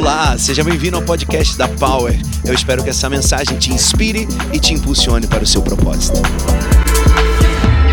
Olá, 0.00 0.38
seja 0.38 0.64
bem-vindo 0.64 0.96
ao 0.96 1.02
podcast 1.04 1.58
da 1.58 1.68
Power. 1.68 2.18
Eu 2.42 2.54
espero 2.54 2.82
que 2.82 2.88
essa 2.88 3.06
mensagem 3.10 3.58
te 3.58 3.70
inspire 3.70 4.26
e 4.50 4.58
te 4.58 4.72
impulsione 4.72 5.26
para 5.26 5.44
o 5.44 5.46
seu 5.46 5.60
propósito. 5.60 6.16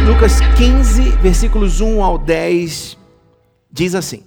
Lucas 0.08 0.40
15, 0.56 1.02
versículos 1.22 1.82
1 1.82 2.02
ao 2.02 2.18
10, 2.18 2.98
diz 3.70 3.94
assim: 3.94 4.24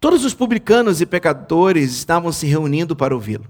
Todos 0.00 0.24
os 0.24 0.34
publicanos 0.34 1.00
e 1.00 1.06
pecadores 1.06 1.92
estavam 1.92 2.32
se 2.32 2.44
reunindo 2.44 2.96
para 2.96 3.14
ouvi-lo, 3.14 3.46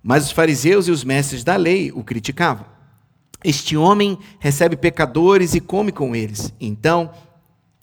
mas 0.00 0.26
os 0.26 0.30
fariseus 0.30 0.86
e 0.86 0.92
os 0.92 1.02
mestres 1.02 1.42
da 1.42 1.56
lei 1.56 1.90
o 1.90 2.04
criticavam. 2.04 2.64
Este 3.42 3.76
homem 3.76 4.16
recebe 4.38 4.76
pecadores 4.76 5.52
e 5.56 5.60
come 5.60 5.90
com 5.90 6.14
eles. 6.14 6.54
Então, 6.60 7.10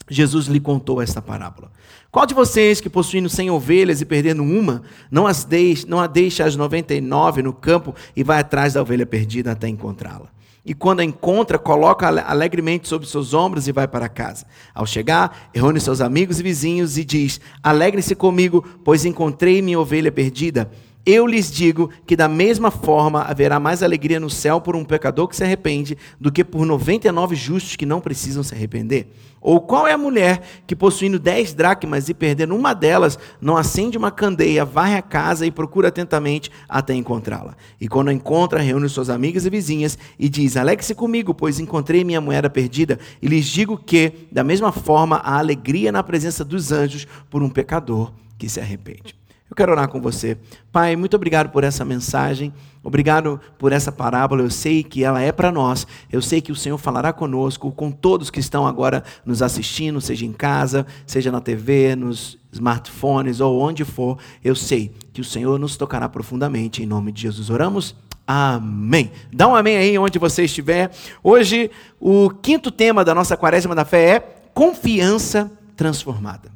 Jesus 0.09 0.45
lhe 0.47 0.61
contou 0.61 1.01
esta 1.01 1.21
parábola. 1.21 1.69
Qual 2.17 2.25
de 2.25 2.33
vocês 2.33 2.81
que 2.81 2.89
possuindo 2.89 3.29
cem 3.29 3.51
ovelhas 3.51 4.01
e 4.01 4.05
perdendo 4.05 4.41
uma, 4.41 4.81
não, 5.11 5.27
as 5.27 5.43
deixa, 5.43 5.85
não 5.87 5.99
a 5.99 6.07
deixa 6.07 6.45
as 6.45 6.55
99 6.55 7.43
no 7.43 7.53
campo 7.53 7.93
e 8.15 8.23
vai 8.23 8.39
atrás 8.39 8.73
da 8.73 8.81
ovelha 8.81 9.05
perdida 9.05 9.51
até 9.51 9.67
encontrá-la? 9.67 10.25
E 10.65 10.73
quando 10.73 11.01
a 11.01 11.03
encontra, 11.03 11.59
coloca 11.59 12.07
alegremente 12.07 12.87
sobre 12.87 13.07
seus 13.07 13.35
ombros 13.35 13.67
e 13.67 13.71
vai 13.71 13.87
para 13.87 14.09
casa. 14.09 14.47
Ao 14.73 14.83
chegar, 14.83 15.51
reúne 15.53 15.79
seus 15.79 16.01
amigos 16.01 16.39
e 16.39 16.43
vizinhos 16.43 16.97
e 16.97 17.05
diz: 17.05 17.39
Alegrem-se 17.61 18.15
comigo, 18.15 18.65
pois 18.83 19.05
encontrei 19.05 19.61
minha 19.61 19.79
ovelha 19.79 20.11
perdida. 20.11 20.71
Eu 21.09 21.25
lhes 21.25 21.49
digo 21.49 21.89
que 22.05 22.17
da 22.17 22.27
mesma 22.27 22.69
forma 22.69 23.21
haverá 23.21 23.61
mais 23.61 23.81
alegria 23.81 24.19
no 24.19 24.29
céu 24.29 24.59
por 24.59 24.75
um 24.75 24.83
pecador 24.83 25.29
que 25.29 25.37
se 25.37 25.43
arrepende 25.45 25.97
do 26.19 26.29
que 26.29 26.43
por 26.43 26.65
99 26.65 27.33
justos 27.33 27.77
que 27.77 27.85
não 27.85 28.01
precisam 28.01 28.43
se 28.43 28.53
arrepender. 28.53 29.07
Ou 29.39 29.61
qual 29.61 29.87
é 29.87 29.93
a 29.93 29.97
mulher 29.97 30.41
que, 30.67 30.75
possuindo 30.75 31.17
dez 31.17 31.53
dracmas 31.53 32.09
e 32.09 32.13
perdendo 32.13 32.53
uma 32.53 32.73
delas, 32.73 33.17
não 33.39 33.55
acende 33.55 33.97
uma 33.97 34.11
candeia, 34.11 34.65
varre 34.65 34.97
a 34.97 35.01
casa 35.01 35.45
e 35.45 35.51
procura 35.51 35.87
atentamente 35.87 36.51
até 36.67 36.93
encontrá-la? 36.93 37.55
E 37.79 37.87
quando 37.87 38.09
a 38.09 38.13
encontra, 38.13 38.59
reúne 38.59 38.89
suas 38.89 39.09
amigas 39.09 39.45
e 39.45 39.49
vizinhas 39.49 39.97
e 40.19 40.27
diz: 40.27 40.57
Alegre-se 40.57 40.93
comigo, 40.93 41.33
pois 41.33 41.57
encontrei 41.57 42.03
minha 42.03 42.19
moeda 42.19 42.49
perdida. 42.49 42.99
E 43.21 43.27
lhes 43.27 43.45
digo 43.45 43.77
que, 43.77 44.11
da 44.29 44.43
mesma 44.43 44.73
forma, 44.73 45.21
há 45.23 45.37
alegria 45.37 45.89
na 45.89 46.03
presença 46.03 46.43
dos 46.43 46.73
anjos 46.73 47.07
por 47.29 47.41
um 47.41 47.49
pecador 47.49 48.11
que 48.37 48.49
se 48.49 48.59
arrepende. 48.59 49.15
Eu 49.49 49.55
quero 49.55 49.71
orar 49.71 49.87
com 49.87 50.01
você. 50.01 50.37
Pai, 50.73 50.95
muito 50.97 51.15
obrigado 51.15 51.49
por 51.49 51.63
essa 51.63 51.85
mensagem, 51.85 52.53
obrigado 52.83 53.39
por 53.57 53.71
essa 53.71 53.91
parábola. 53.91 54.41
Eu 54.41 54.49
sei 54.49 54.83
que 54.83 55.05
ela 55.05 55.21
é 55.21 55.31
para 55.31 55.51
nós, 55.51 55.87
eu 56.11 56.21
sei 56.21 56.41
que 56.41 56.51
o 56.51 56.55
Senhor 56.55 56.77
falará 56.77 57.13
conosco, 57.13 57.71
com 57.71 57.89
todos 57.89 58.29
que 58.29 58.41
estão 58.41 58.67
agora 58.67 59.03
nos 59.25 59.41
assistindo, 59.41 60.01
seja 60.01 60.25
em 60.25 60.33
casa, 60.33 60.85
seja 61.05 61.31
na 61.31 61.39
TV, 61.39 61.95
nos 61.95 62.37
smartphones 62.51 63.39
ou 63.39 63.61
onde 63.61 63.85
for. 63.85 64.17
Eu 64.43 64.53
sei 64.53 64.91
que 65.13 65.21
o 65.21 65.25
Senhor 65.25 65.57
nos 65.57 65.77
tocará 65.77 66.09
profundamente, 66.09 66.83
em 66.83 66.85
nome 66.85 67.13
de 67.13 67.21
Jesus. 67.21 67.49
Oramos? 67.49 67.95
Amém. 68.27 69.13
Dá 69.31 69.47
um 69.47 69.55
amém 69.55 69.77
aí 69.77 69.97
onde 69.97 70.19
você 70.19 70.43
estiver. 70.43 70.91
Hoje, 71.23 71.71
o 71.97 72.29
quinto 72.29 72.69
tema 72.69 73.05
da 73.05 73.15
nossa 73.15 73.37
quaresma 73.37 73.73
da 73.73 73.85
fé 73.85 74.09
é 74.09 74.19
confiança 74.53 75.49
transformada. 75.77 76.51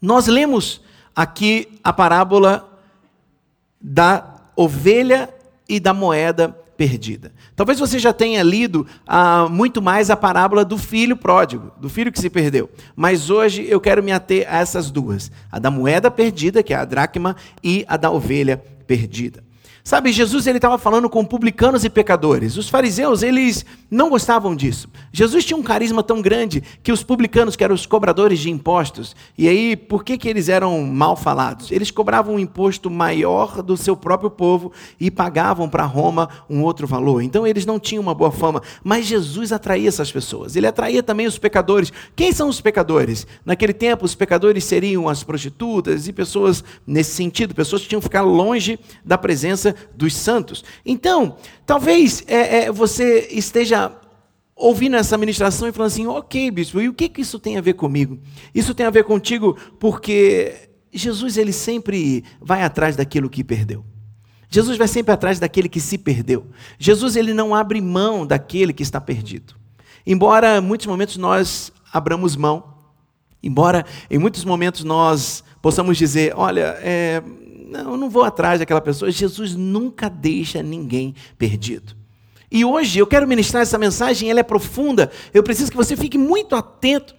Nós 0.00 0.28
lemos 0.28 0.80
aqui 1.16 1.80
a 1.82 1.92
parábola 1.94 2.70
da 3.80 4.34
ovelha 4.54 5.30
e 5.66 5.80
da 5.80 5.94
moeda 5.94 6.54
perdida. 6.76 7.32
Talvez 7.54 7.78
você 7.78 7.98
já 7.98 8.12
tenha 8.12 8.42
lido 8.42 8.86
ah, 9.06 9.48
muito 9.48 9.80
mais 9.80 10.10
a 10.10 10.16
parábola 10.16 10.62
do 10.62 10.76
filho 10.76 11.16
pródigo, 11.16 11.72
do 11.80 11.88
filho 11.88 12.12
que 12.12 12.20
se 12.20 12.28
perdeu. 12.28 12.70
Mas 12.94 13.30
hoje 13.30 13.66
eu 13.66 13.80
quero 13.80 14.02
me 14.02 14.12
ater 14.12 14.46
a 14.48 14.58
essas 14.58 14.90
duas: 14.90 15.30
a 15.50 15.58
da 15.58 15.70
moeda 15.70 16.10
perdida, 16.10 16.62
que 16.62 16.74
é 16.74 16.76
a 16.76 16.84
dracma, 16.84 17.34
e 17.62 17.84
a 17.88 17.96
da 17.96 18.10
ovelha 18.10 18.62
perdida. 18.86 19.45
Sabe, 19.86 20.10
Jesus 20.10 20.48
ele 20.48 20.58
estava 20.58 20.78
falando 20.78 21.08
com 21.08 21.24
publicanos 21.24 21.84
e 21.84 21.88
pecadores. 21.88 22.56
Os 22.56 22.68
fariseus, 22.68 23.22
eles 23.22 23.64
não 23.88 24.10
gostavam 24.10 24.56
disso. 24.56 24.88
Jesus 25.12 25.44
tinha 25.44 25.56
um 25.56 25.62
carisma 25.62 26.02
tão 26.02 26.20
grande 26.20 26.60
que 26.82 26.90
os 26.90 27.04
publicanos, 27.04 27.54
que 27.54 27.62
eram 27.62 27.76
os 27.76 27.86
cobradores 27.86 28.40
de 28.40 28.50
impostos, 28.50 29.14
e 29.38 29.48
aí, 29.48 29.76
por 29.76 30.02
que, 30.02 30.18
que 30.18 30.28
eles 30.28 30.48
eram 30.48 30.84
mal 30.84 31.14
falados? 31.14 31.70
Eles 31.70 31.92
cobravam 31.92 32.34
um 32.34 32.38
imposto 32.40 32.90
maior 32.90 33.62
do 33.62 33.76
seu 33.76 33.96
próprio 33.96 34.28
povo 34.28 34.72
e 34.98 35.08
pagavam 35.08 35.68
para 35.68 35.84
Roma 35.84 36.30
um 36.50 36.64
outro 36.64 36.84
valor. 36.84 37.22
Então, 37.22 37.46
eles 37.46 37.64
não 37.64 37.78
tinham 37.78 38.02
uma 38.02 38.12
boa 38.12 38.32
fama. 38.32 38.60
Mas 38.82 39.06
Jesus 39.06 39.52
atraía 39.52 39.88
essas 39.88 40.10
pessoas. 40.10 40.56
Ele 40.56 40.66
atraía 40.66 41.00
também 41.00 41.28
os 41.28 41.38
pecadores. 41.38 41.92
Quem 42.16 42.32
são 42.32 42.48
os 42.48 42.60
pecadores? 42.60 43.24
Naquele 43.44 43.72
tempo, 43.72 44.04
os 44.04 44.16
pecadores 44.16 44.64
seriam 44.64 45.08
as 45.08 45.22
prostitutas 45.22 46.08
e 46.08 46.12
pessoas 46.12 46.64
nesse 46.84 47.12
sentido, 47.12 47.54
pessoas 47.54 47.82
que 47.82 47.88
tinham 47.88 48.00
que 48.00 48.08
ficar 48.08 48.22
longe 48.22 48.80
da 49.04 49.16
presença 49.16 49.75
dos 49.94 50.14
santos. 50.14 50.64
Então, 50.84 51.36
talvez 51.64 52.24
é, 52.26 52.64
é, 52.64 52.72
você 52.72 53.28
esteja 53.30 53.92
ouvindo 54.54 54.96
essa 54.96 55.18
ministração 55.18 55.68
e 55.68 55.72
falando 55.72 55.92
assim: 55.92 56.06
ok, 56.06 56.50
bispo, 56.50 56.80
e 56.80 56.88
o 56.88 56.94
que, 56.94 57.08
que 57.08 57.20
isso 57.20 57.38
tem 57.38 57.58
a 57.58 57.60
ver 57.60 57.74
comigo? 57.74 58.18
Isso 58.54 58.74
tem 58.74 58.86
a 58.86 58.90
ver 58.90 59.04
contigo 59.04 59.56
porque 59.78 60.70
Jesus 60.92 61.36
ele 61.36 61.52
sempre 61.52 62.24
vai 62.40 62.62
atrás 62.62 62.96
daquilo 62.96 63.28
que 63.28 63.44
perdeu. 63.44 63.84
Jesus 64.48 64.78
vai 64.78 64.88
sempre 64.88 65.12
atrás 65.12 65.38
daquele 65.38 65.68
que 65.68 65.80
se 65.80 65.98
perdeu. 65.98 66.46
Jesus 66.78 67.16
ele 67.16 67.34
não 67.34 67.54
abre 67.54 67.80
mão 67.80 68.26
daquele 68.26 68.72
que 68.72 68.82
está 68.82 69.00
perdido. 69.00 69.54
Embora 70.06 70.58
em 70.58 70.60
muitos 70.60 70.86
momentos 70.86 71.16
nós 71.16 71.72
abramos 71.92 72.36
mão, 72.36 72.76
embora 73.42 73.84
em 74.10 74.18
muitos 74.18 74.44
momentos 74.44 74.84
nós 74.84 75.42
possamos 75.60 75.98
dizer, 75.98 76.32
olha, 76.36 76.76
é, 76.80 77.22
não, 77.66 77.92
eu 77.92 77.96
não 77.96 78.08
vou 78.08 78.22
atrás 78.22 78.60
daquela 78.60 78.80
pessoa. 78.80 79.10
Jesus 79.10 79.54
nunca 79.54 80.08
deixa 80.08 80.62
ninguém 80.62 81.14
perdido. 81.36 81.96
E 82.50 82.64
hoje 82.64 82.98
eu 82.98 83.06
quero 83.06 83.26
ministrar 83.26 83.62
essa 83.62 83.76
mensagem, 83.76 84.30
ela 84.30 84.40
é 84.40 84.44
profunda. 84.44 85.10
Eu 85.34 85.42
preciso 85.42 85.70
que 85.70 85.76
você 85.76 85.96
fique 85.96 86.16
muito 86.16 86.54
atento, 86.54 87.14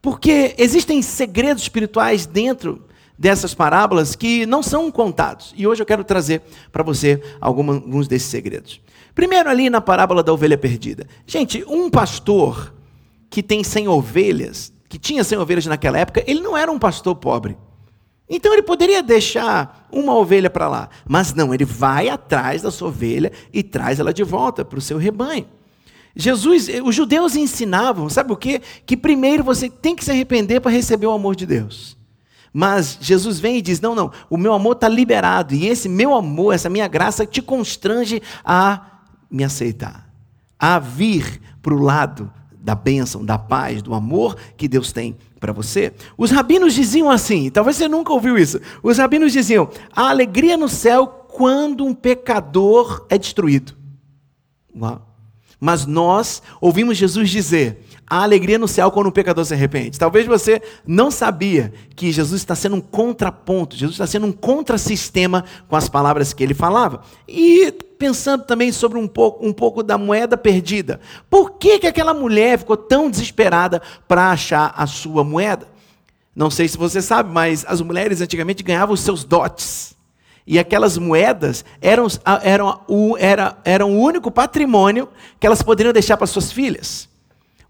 porque 0.00 0.54
existem 0.56 1.02
segredos 1.02 1.62
espirituais 1.62 2.24
dentro 2.24 2.82
dessas 3.18 3.54
parábolas 3.54 4.16
que 4.16 4.46
não 4.46 4.62
são 4.62 4.90
contados. 4.90 5.52
E 5.56 5.66
hoje 5.66 5.82
eu 5.82 5.86
quero 5.86 6.02
trazer 6.02 6.42
para 6.72 6.82
você 6.82 7.22
alguns 7.40 8.08
desses 8.08 8.28
segredos. 8.28 8.80
Primeiro, 9.14 9.48
ali 9.48 9.70
na 9.70 9.80
parábola 9.80 10.22
da 10.22 10.32
ovelha 10.32 10.58
perdida. 10.58 11.06
Gente, 11.26 11.62
um 11.68 11.88
pastor 11.90 12.74
que 13.30 13.42
tem 13.42 13.62
100 13.62 13.86
ovelhas, 13.88 14.72
que 14.88 14.98
tinha 14.98 15.22
100 15.22 15.38
ovelhas 15.38 15.66
naquela 15.66 15.98
época, 15.98 16.24
ele 16.26 16.40
não 16.40 16.56
era 16.56 16.72
um 16.72 16.78
pastor 16.78 17.14
pobre. 17.14 17.56
Então 18.28 18.52
ele 18.52 18.62
poderia 18.62 19.02
deixar 19.02 19.86
uma 19.92 20.14
ovelha 20.14 20.48
para 20.48 20.68
lá, 20.68 20.88
mas 21.06 21.34
não, 21.34 21.52
ele 21.52 21.64
vai 21.64 22.08
atrás 22.08 22.62
da 22.62 22.70
sua 22.70 22.88
ovelha 22.88 23.30
e 23.52 23.62
traz 23.62 24.00
ela 24.00 24.14
de 24.14 24.24
volta 24.24 24.64
para 24.64 24.78
o 24.78 24.82
seu 24.82 24.96
rebanho. 24.96 25.46
Jesus, 26.16 26.68
eh, 26.68 26.80
os 26.82 26.94
judeus 26.94 27.36
ensinavam, 27.36 28.08
sabe 28.08 28.32
o 28.32 28.36
quê? 28.36 28.62
Que 28.86 28.96
primeiro 28.96 29.44
você 29.44 29.68
tem 29.68 29.94
que 29.94 30.04
se 30.04 30.10
arrepender 30.10 30.60
para 30.60 30.70
receber 30.70 31.06
o 31.06 31.12
amor 31.12 31.36
de 31.36 31.44
Deus. 31.44 31.98
Mas 32.52 32.96
Jesus 33.00 33.40
vem 33.40 33.58
e 33.58 33.62
diz: 33.62 33.80
não, 33.80 33.94
não, 33.96 34.12
o 34.30 34.36
meu 34.36 34.54
amor 34.54 34.74
está 34.74 34.88
liberado, 34.88 35.54
e 35.54 35.66
esse 35.66 35.88
meu 35.88 36.14
amor, 36.14 36.54
essa 36.54 36.70
minha 36.70 36.86
graça 36.86 37.26
te 37.26 37.42
constrange 37.42 38.22
a 38.44 39.02
me 39.28 39.42
aceitar, 39.42 40.08
a 40.58 40.78
vir 40.78 41.40
para 41.60 41.74
o 41.74 41.82
lado 41.82 42.32
da 42.52 42.76
bênção, 42.76 43.24
da 43.24 43.36
paz, 43.36 43.82
do 43.82 43.92
amor 43.92 44.36
que 44.56 44.68
Deus 44.68 44.92
tem 44.92 45.16
para 45.44 45.52
você. 45.52 45.92
Os 46.16 46.30
rabinos 46.30 46.72
diziam 46.72 47.10
assim, 47.10 47.50
talvez 47.50 47.76
você 47.76 47.86
nunca 47.86 48.14
ouviu 48.14 48.38
isso. 48.38 48.58
Os 48.82 48.96
rabinos 48.96 49.30
diziam: 49.30 49.68
a 49.94 50.08
alegria 50.08 50.56
no 50.56 50.70
céu 50.70 51.06
quando 51.06 51.84
um 51.84 51.92
pecador 51.92 53.04
é 53.10 53.18
destruído. 53.18 53.74
Uau. 54.74 55.06
Mas 55.60 55.84
nós 55.84 56.42
ouvimos 56.62 56.96
Jesus 56.96 57.28
dizer: 57.28 57.84
a 58.06 58.22
alegria 58.22 58.58
no 58.58 58.66
céu 58.66 58.90
quando 58.90 59.08
um 59.08 59.12
pecador 59.12 59.44
se 59.44 59.52
arrepende. 59.52 59.98
Talvez 59.98 60.26
você 60.26 60.62
não 60.86 61.10
sabia 61.10 61.74
que 61.94 62.10
Jesus 62.10 62.40
está 62.40 62.54
sendo 62.54 62.76
um 62.76 62.80
contraponto, 62.80 63.76
Jesus 63.76 63.96
está 63.96 64.06
sendo 64.06 64.26
um 64.26 64.32
contrassistema 64.32 65.44
com 65.68 65.76
as 65.76 65.90
palavras 65.90 66.32
que 66.32 66.42
ele 66.42 66.54
falava. 66.54 67.02
E 67.28 67.70
pensando 68.04 68.44
também 68.44 68.70
sobre 68.70 68.98
um 68.98 69.08
pouco, 69.08 69.46
um 69.46 69.50
pouco 69.50 69.82
da 69.82 69.96
moeda 69.96 70.36
perdida. 70.36 71.00
Por 71.30 71.52
que, 71.52 71.78
que 71.78 71.86
aquela 71.86 72.12
mulher 72.12 72.58
ficou 72.58 72.76
tão 72.76 73.10
desesperada 73.10 73.80
para 74.06 74.30
achar 74.30 74.74
a 74.76 74.86
sua 74.86 75.24
moeda? 75.24 75.66
Não 76.36 76.50
sei 76.50 76.68
se 76.68 76.76
você 76.76 77.00
sabe, 77.00 77.32
mas 77.32 77.64
as 77.66 77.80
mulheres 77.80 78.20
antigamente 78.20 78.62
ganhavam 78.62 78.92
os 78.92 79.00
seus 79.00 79.24
dotes. 79.24 79.96
E 80.46 80.58
aquelas 80.58 80.98
moedas 80.98 81.64
eram, 81.80 82.06
eram, 82.42 82.82
era, 83.18 83.56
eram 83.64 83.92
o 83.92 83.98
único 83.98 84.30
patrimônio 84.30 85.08
que 85.40 85.46
elas 85.46 85.62
poderiam 85.62 85.92
deixar 85.94 86.18
para 86.18 86.26
suas 86.26 86.52
filhas. 86.52 87.08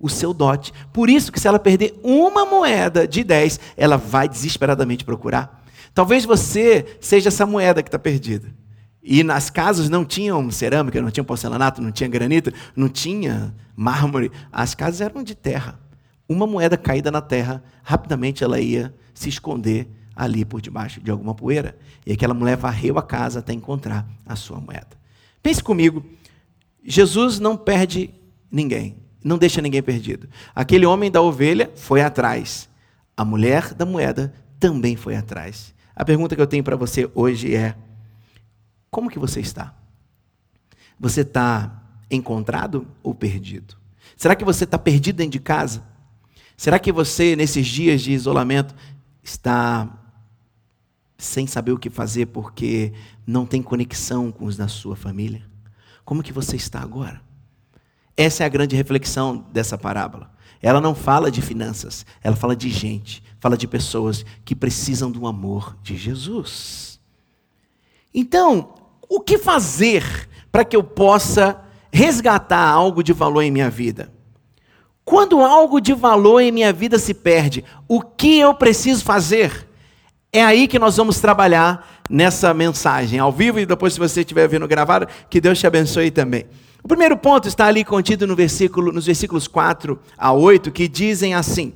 O 0.01 0.09
seu 0.09 0.35
dote. 0.35 0.73
Por 0.93 1.09
isso 1.09 1.31
que 1.31 1.39
se 1.39 1.47
ela 1.47 1.61
perder 1.61 1.97
uma 2.03 2.45
moeda 2.45 3.07
de 3.07 3.23
10, 3.23 3.61
ela 3.77 3.97
vai 3.97 4.29
desesperadamente 4.29 5.05
procurar. 5.05 5.65
Talvez 5.95 6.25
você 6.25 6.85
seja 7.01 7.29
essa 7.29 7.47
moeda 7.47 7.85
que 7.85 7.89
está 7.89 8.01
perdida. 8.01 8.64
E 9.07 9.23
nas 9.23 9.51
casas 9.51 9.91
não 9.91 10.03
tinham 10.03 10.51
cerâmica, 10.51 11.03
não 11.03 11.11
tinha 11.11 11.23
porcelanato, 11.23 11.83
não 11.83 11.93
tinha 11.93 12.09
granito, 12.09 12.51
não 12.75 12.89
tinha 12.89 13.55
mármore. 13.77 14.33
As 14.51 14.75
casas 14.75 15.03
eram 15.03 15.23
de 15.23 15.35
terra. 15.35 15.79
Uma 16.27 16.47
moeda 16.47 16.75
caída 16.79 17.11
na 17.11 17.21
terra, 17.21 17.63
rapidamente 17.83 18.43
ela 18.43 18.59
ia 18.59 18.95
se 19.13 19.29
esconder 19.29 19.87
ali 20.17 20.43
por 20.43 20.63
debaixo 20.63 21.03
de 21.03 21.11
alguma 21.11 21.35
poeira. 21.35 21.77
E 22.07 22.13
aquela 22.13 22.33
mulher 22.33 22.57
varreu 22.57 22.97
a 22.97 23.03
casa 23.03 23.41
até 23.41 23.53
encontrar 23.53 24.09
a 24.25 24.35
sua 24.35 24.59
moeda. 24.59 24.97
Pense 25.43 25.63
comigo, 25.63 26.03
Jesus 26.83 27.39
não 27.39 27.59
perde 27.59 28.09
ninguém, 28.51 28.97
não 29.23 29.37
deixa 29.37 29.61
ninguém 29.61 29.83
perdido. 29.83 30.31
Aquele 30.55 30.87
homem 30.87 31.11
da 31.11 31.21
ovelha 31.21 31.71
foi 31.75 32.01
atrás, 32.01 32.71
a 33.15 33.23
mulher 33.23 33.75
da 33.75 33.85
moeda 33.85 34.33
também 34.59 34.97
foi 34.97 35.15
atrás. 35.15 35.75
A 35.95 36.05
pergunta 36.07 36.35
que 36.35 36.41
eu 36.41 36.47
tenho 36.47 36.65
para 36.65 36.77
você 36.77 37.11
hoje 37.15 37.55
é: 37.55 37.75
como 38.95 39.11
que 39.11 39.19
você 39.19 39.41
está? 39.41 39.75
Você 41.01 41.23
está 41.23 41.83
encontrado 42.09 42.87
ou 43.03 43.13
perdido? 43.13 43.77
Será 44.17 44.37
que 44.37 44.45
você 44.45 44.63
está 44.63 44.79
perdido 44.79 45.17
dentro 45.17 45.33
de 45.33 45.41
casa? 45.41 45.83
Será 46.57 46.79
que 46.79 46.93
você, 46.93 47.35
nesses 47.35 47.67
dias 47.67 48.03
de 48.03 48.13
isolamento, 48.13 48.73
está 49.21 49.93
sem 51.19 51.45
saber 51.45 51.73
o 51.73 51.79
que 51.79 51.91
fazer 51.91 52.27
porque 52.27 52.93
não 53.27 53.45
tem 53.45 53.61
conexão 53.61 54.31
com 54.31 54.45
os 54.45 54.57
da 54.57 54.69
sua 54.69 54.95
família? 54.95 55.45
Como 56.05 56.23
que 56.23 56.33
você 56.33 56.55
está 56.55 56.81
agora? 56.81 57.21
Essa 58.17 58.45
é 58.45 58.47
a 58.47 58.49
grande 58.49 58.77
reflexão 58.77 59.45
dessa 59.53 59.77
parábola. 59.77 60.33
Ela 60.63 60.81
não 60.81 60.95
fala 60.95 61.33
de 61.33 61.43
finanças, 61.43 62.07
ela 62.23 62.37
fala 62.37 62.55
de 62.55 62.71
gente, 62.71 63.25
fala 63.41 63.57
de 63.57 63.67
pessoas 63.67 64.25
que 64.45 64.55
precisam 64.55 65.11
do 65.11 65.27
amor 65.27 65.77
de 65.83 65.97
Jesus. 65.97 67.01
Então, 68.15 68.84
o 69.15 69.21
que 69.21 69.39
fazer 69.39 70.29
para 70.51 70.65
que 70.65 70.75
eu 70.75 70.83
possa 70.83 71.61
resgatar 71.93 72.67
algo 72.69 73.01
de 73.01 73.13
valor 73.13 73.43
em 73.43 73.51
minha 73.51 73.71
vida? 73.71 74.13
Quando 75.05 75.41
algo 75.41 75.81
de 75.81 75.93
valor 75.93 76.41
em 76.41 76.51
minha 76.51 76.73
vida 76.73 76.99
se 76.99 77.15
perde, 77.15 77.65
o 77.87 78.01
que 78.01 78.41
eu 78.41 78.55
preciso 78.55 79.05
fazer? 79.05 79.69
É 80.33 80.43
aí 80.43 80.67
que 80.67 80.81
nós 80.81 80.97
vamos 80.97 81.21
trabalhar 81.21 82.03
nessa 82.11 82.53
mensagem, 82.53 83.21
ao 83.21 83.31
vivo 83.31 83.61
e 83.61 83.67
depois, 83.67 83.93
se 83.93 84.01
você 84.01 84.23
estiver 84.23 84.49
vendo 84.49 84.67
gravado, 84.67 85.07
que 85.31 85.41
Deus 85.41 85.61
te 85.61 85.67
abençoe 85.67 86.11
também. 86.11 86.47
O 86.83 86.89
primeiro 86.89 87.17
ponto 87.17 87.47
está 87.47 87.67
ali 87.67 87.85
contido 87.85 88.27
no 88.27 88.35
versículo, 88.35 88.91
nos 88.91 89.07
versículos 89.07 89.47
4 89.47 89.97
a 90.19 90.33
8, 90.33 90.73
que 90.73 90.89
dizem 90.89 91.35
assim: 91.35 91.73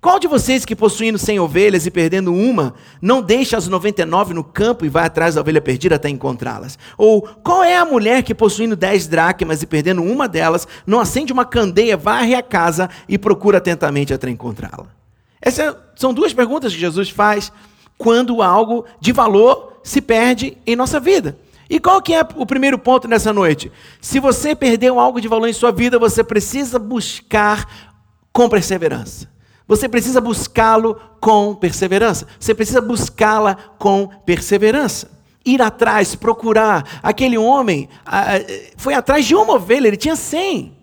Qual 0.00 0.20
de 0.20 0.28
vocês 0.28 0.64
que 0.64 0.76
possuindo 0.76 1.18
cem 1.18 1.40
ovelhas 1.40 1.84
e 1.84 1.90
perdendo 1.90 2.32
uma, 2.32 2.74
não 3.02 3.20
deixa 3.20 3.56
as 3.56 3.66
99 3.66 4.32
no 4.32 4.44
campo 4.44 4.86
e 4.86 4.88
vai 4.88 5.04
atrás 5.04 5.34
da 5.34 5.40
ovelha 5.40 5.60
perdida 5.60 5.96
até 5.96 6.08
encontrá-las? 6.08 6.78
Ou 6.96 7.22
qual 7.42 7.64
é 7.64 7.76
a 7.76 7.84
mulher 7.84 8.22
que 8.22 8.32
possuindo 8.32 8.76
dez 8.76 9.08
dracmas 9.08 9.60
e 9.60 9.66
perdendo 9.66 10.02
uma 10.04 10.28
delas, 10.28 10.68
não 10.86 11.00
acende 11.00 11.32
uma 11.32 11.44
candeia, 11.44 11.96
varre 11.96 12.36
a 12.36 12.42
casa 12.42 12.88
e 13.08 13.18
procura 13.18 13.58
atentamente 13.58 14.14
até 14.14 14.30
encontrá-la? 14.30 14.86
Essas 15.42 15.74
são 15.96 16.14
duas 16.14 16.32
perguntas 16.32 16.72
que 16.72 16.78
Jesus 16.78 17.10
faz 17.10 17.50
quando 17.96 18.40
algo 18.40 18.84
de 19.00 19.10
valor 19.10 19.80
se 19.82 20.00
perde 20.00 20.56
em 20.64 20.76
nossa 20.76 21.00
vida. 21.00 21.36
E 21.68 21.80
qual 21.80 22.00
que 22.00 22.14
é 22.14 22.26
o 22.36 22.46
primeiro 22.46 22.78
ponto 22.78 23.08
nessa 23.08 23.32
noite? 23.32 23.70
Se 24.00 24.20
você 24.20 24.54
perdeu 24.54 25.00
algo 25.00 25.20
de 25.20 25.26
valor 25.26 25.48
em 25.48 25.52
sua 25.52 25.72
vida, 25.72 25.98
você 25.98 26.22
precisa 26.22 26.78
buscar 26.78 27.68
com 28.32 28.48
perseverança. 28.48 29.37
Você 29.68 29.88
precisa 29.88 30.20
buscá-lo 30.20 30.98
com 31.20 31.54
perseverança. 31.54 32.26
Você 32.40 32.54
precisa 32.54 32.80
buscá-la 32.80 33.54
com 33.78 34.08
perseverança. 34.24 35.10
Ir 35.44 35.60
atrás, 35.62 36.14
procurar. 36.14 37.00
Aquele 37.02 37.36
homem 37.36 37.88
foi 38.78 38.94
atrás 38.94 39.26
de 39.26 39.34
uma 39.34 39.54
ovelha, 39.54 39.86
ele 39.86 39.96
tinha 39.96 40.16
cem. 40.16 40.74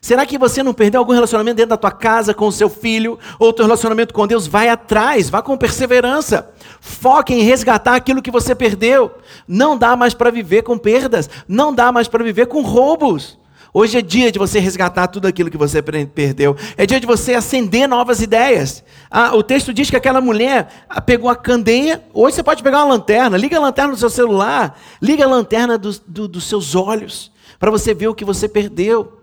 Será 0.00 0.26
que 0.26 0.36
você 0.36 0.64
não 0.64 0.74
perdeu 0.74 0.98
algum 0.98 1.12
relacionamento 1.12 1.56
dentro 1.56 1.70
da 1.70 1.76
tua 1.76 1.92
casa 1.92 2.34
com 2.34 2.48
o 2.48 2.52
seu 2.52 2.68
filho 2.68 3.18
ou 3.38 3.52
teu 3.52 3.64
relacionamento 3.64 4.12
com 4.12 4.26
Deus? 4.26 4.48
Vai 4.48 4.68
atrás, 4.68 5.30
vá 5.30 5.40
com 5.40 5.56
perseverança. 5.56 6.50
Foque 6.80 7.32
em 7.32 7.42
resgatar 7.42 7.94
aquilo 7.94 8.20
que 8.20 8.30
você 8.30 8.52
perdeu. 8.52 9.12
Não 9.46 9.78
dá 9.78 9.94
mais 9.94 10.12
para 10.12 10.30
viver 10.30 10.62
com 10.62 10.76
perdas, 10.76 11.30
não 11.46 11.72
dá 11.72 11.92
mais 11.92 12.08
para 12.08 12.24
viver 12.24 12.46
com 12.46 12.62
roubos. 12.62 13.38
Hoje 13.74 13.96
é 13.96 14.02
dia 14.02 14.30
de 14.30 14.38
você 14.38 14.58
resgatar 14.58 15.08
tudo 15.08 15.26
aquilo 15.26 15.50
que 15.50 15.56
você 15.56 15.80
perdeu. 15.80 16.54
É 16.76 16.84
dia 16.84 17.00
de 17.00 17.06
você 17.06 17.32
acender 17.32 17.88
novas 17.88 18.20
ideias. 18.20 18.84
Ah, 19.10 19.34
o 19.34 19.42
texto 19.42 19.72
diz 19.72 19.88
que 19.88 19.96
aquela 19.96 20.20
mulher 20.20 20.84
ah, 20.90 21.00
pegou 21.00 21.30
a 21.30 21.34
candeia. 21.34 22.04
Hoje 22.12 22.36
você 22.36 22.42
pode 22.42 22.62
pegar 22.62 22.84
uma 22.84 22.92
lanterna. 22.92 23.34
Liga 23.38 23.56
a 23.56 23.60
lanterna 23.60 23.92
do 23.94 23.98
seu 23.98 24.10
celular. 24.10 24.78
Liga 25.00 25.24
a 25.24 25.28
lanterna 25.28 25.78
do, 25.78 25.90
do, 26.06 26.28
dos 26.28 26.44
seus 26.44 26.74
olhos. 26.74 27.32
Para 27.58 27.70
você 27.70 27.94
ver 27.94 28.08
o 28.08 28.14
que 28.14 28.26
você 28.26 28.46
perdeu. 28.46 29.20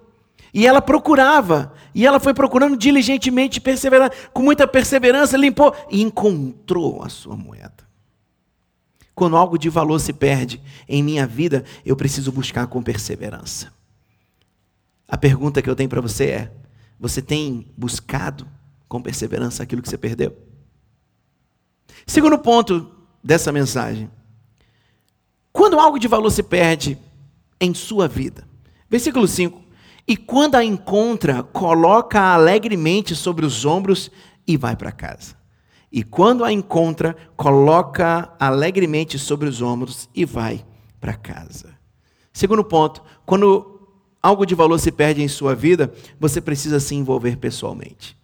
E 0.52 0.66
ela 0.66 0.82
procurava, 0.82 1.72
e 1.94 2.08
ela 2.08 2.20
foi 2.20 2.34
procurando 2.34 2.76
diligentemente, 2.76 3.62
perseverar, 3.62 4.12
com 4.34 4.42
muita 4.42 4.68
perseverança, 4.68 5.38
limpou 5.38 5.76
e 5.92 6.02
encontrou 6.02 7.04
a 7.04 7.10
sua 7.10 7.36
moeda. 7.38 7.88
Quando 9.14 9.38
algo 9.38 9.60
de 9.60 9.70
valor 9.70 10.00
se 10.00 10.12
perde 10.12 10.60
em 10.88 11.04
minha 11.04 11.28
vida, 11.28 11.64
eu 11.86 11.96
preciso 11.96 12.32
buscar 12.32 12.66
com 12.66 12.82
perseverança. 12.82 13.79
A 15.10 15.18
pergunta 15.18 15.62
que 15.62 15.70
eu 15.70 15.76
tenho 15.76 15.90
para 15.90 16.00
você 16.00 16.26
é: 16.26 16.52
você 17.00 17.22
tem 17.22 17.66
buscado 17.76 18.48
com 18.88 19.02
perseverança 19.02 19.64
aquilo 19.64 19.82
que 19.82 19.90
você 19.90 19.98
perdeu? 19.98 20.38
Segundo 22.06 22.38
ponto 22.38 22.92
dessa 23.24 23.52
mensagem: 23.52 24.10
quando 25.52 25.80
algo 25.80 25.98
de 25.98 26.08
valor 26.08 26.30
se 26.30 26.44
perde 26.44 26.98
em 27.60 27.74
sua 27.74 28.08
vida, 28.08 28.48
versículo 28.88 29.28
5. 29.28 29.68
E 30.08 30.18
quando 30.18 30.56
a 30.56 30.64
encontra, 30.64 31.44
coloca 31.44 32.20
alegremente 32.34 33.16
sobre 33.16 33.46
os 33.46 33.64
ombros 33.64 34.10
e 34.48 34.58
vai 34.58 34.76
para 34.76 34.92
casa. 34.92 35.36
E 35.92 36.04
quando 36.04 36.44
a 36.44 36.52
encontra, 36.52 37.16
coloca 37.36 38.34
alegremente 38.40 39.20
sobre 39.20 39.48
os 39.48 39.62
ombros 39.62 40.10
e 40.16 40.26
vai 40.26 40.66
para 41.00 41.14
casa. 41.14 41.78
Segundo 42.34 42.64
ponto, 42.64 43.04
quando 43.24 43.79
algo 44.22 44.46
de 44.46 44.56
valor 44.56 44.80
se 44.80 44.92
perde 44.92 45.22
em 45.22 45.28
sua 45.28 45.56
vida, 45.56 45.94
você 46.20 46.42
precisa 46.42 46.80
se 46.80 46.96
envolver 46.96 47.38
pessoalmente. 47.38 48.18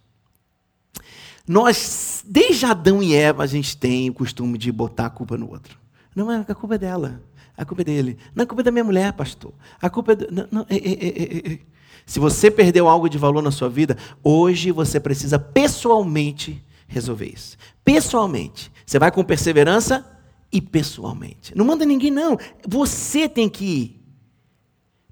Nós, 1.46 2.24
desde 2.26 2.66
Adão 2.66 3.02
e 3.02 3.14
Eva, 3.14 3.44
a 3.44 3.46
gente 3.46 3.76
tem 3.76 4.10
o 4.10 4.14
costume 4.14 4.58
de 4.58 4.72
botar 4.72 5.06
a 5.06 5.10
culpa 5.10 5.36
no 5.36 5.48
outro. 5.48 5.78
Não, 6.14 6.28
a 6.30 6.54
culpa 6.54 6.74
é 6.74 6.78
dela. 6.78 7.22
A 7.56 7.64
culpa 7.64 7.82
é 7.82 7.84
dele. 7.84 8.18
Não, 8.34 8.42
a 8.42 8.46
culpa 8.46 8.62
é 8.62 8.64
da 8.64 8.70
minha 8.70 8.84
mulher, 8.84 9.12
pastor. 9.12 9.52
A 9.80 9.88
culpa 9.88 10.12
é. 10.12 10.16
Do... 10.16 10.32
Não, 10.32 10.48
não, 10.50 10.66
é, 10.68 10.76
é, 10.76 11.52
é, 11.52 11.58
se 12.04 12.18
você 12.18 12.50
perdeu 12.50 12.88
algo 12.88 13.08
de 13.08 13.16
valor 13.16 13.42
na 13.42 13.50
sua 13.50 13.68
vida, 13.68 13.96
hoje 14.22 14.70
você 14.70 14.98
precisa 14.98 15.38
pessoalmente 15.38 16.62
resolver 16.86 17.26
isso. 17.26 17.56
Pessoalmente. 17.84 18.72
Você 18.84 18.98
vai 18.98 19.10
com 19.10 19.24
perseverança 19.24 20.04
e 20.52 20.60
pessoalmente. 20.60 21.56
Não 21.56 21.64
manda 21.64 21.84
ninguém, 21.84 22.10
não. 22.10 22.38
Você 22.66 23.28
tem 23.28 23.48
que 23.48 23.64
ir. 23.64 23.95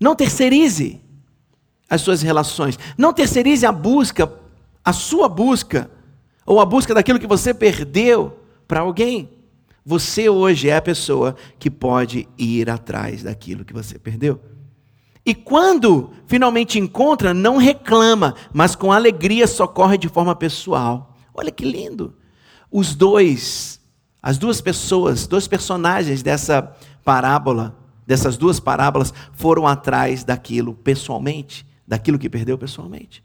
Não 0.00 0.14
terceirize 0.14 1.00
as 1.88 2.00
suas 2.00 2.22
relações. 2.22 2.78
Não 2.96 3.12
terceirize 3.12 3.64
a 3.64 3.72
busca, 3.72 4.32
a 4.84 4.92
sua 4.92 5.28
busca, 5.28 5.90
ou 6.44 6.60
a 6.60 6.64
busca 6.64 6.94
daquilo 6.94 7.18
que 7.18 7.26
você 7.26 7.54
perdeu 7.54 8.38
para 8.66 8.80
alguém. 8.80 9.30
Você 9.84 10.28
hoje 10.28 10.68
é 10.68 10.76
a 10.76 10.82
pessoa 10.82 11.36
que 11.58 11.70
pode 11.70 12.26
ir 12.38 12.70
atrás 12.70 13.22
daquilo 13.22 13.64
que 13.64 13.72
você 13.72 13.98
perdeu. 13.98 14.40
E 15.26 15.34
quando 15.34 16.10
finalmente 16.26 16.78
encontra, 16.78 17.32
não 17.32 17.56
reclama, 17.56 18.34
mas 18.52 18.74
com 18.74 18.92
alegria 18.92 19.46
socorre 19.46 19.96
de 19.96 20.08
forma 20.08 20.34
pessoal. 20.34 21.16
Olha 21.32 21.50
que 21.50 21.64
lindo. 21.64 22.14
Os 22.70 22.94
dois, 22.94 23.80
as 24.22 24.36
duas 24.36 24.60
pessoas, 24.60 25.26
dois 25.26 25.48
personagens 25.48 26.22
dessa 26.22 26.74
parábola, 27.04 27.83
dessas 28.06 28.36
duas 28.36 28.60
parábolas, 28.60 29.12
foram 29.32 29.66
atrás 29.66 30.24
daquilo 30.24 30.74
pessoalmente, 30.74 31.66
daquilo 31.86 32.18
que 32.18 32.28
perdeu 32.28 32.58
pessoalmente. 32.58 33.22